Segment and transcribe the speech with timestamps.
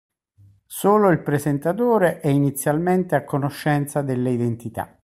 [0.65, 4.95] Solo il presentatore è inizialmente a conoscenza delle identità.